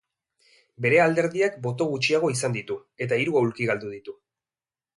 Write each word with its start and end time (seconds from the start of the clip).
Bere 0.85 1.01
alderdiak 1.03 1.59
boto 1.67 1.87
gutxiago 1.91 2.33
izan 2.37 2.57
ditu, 2.57 2.79
eta 3.07 3.21
hiru 3.25 3.39
aulki 3.43 3.69
galdu 3.73 3.93
ditu. 3.95 4.21